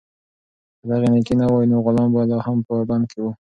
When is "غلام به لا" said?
1.85-2.37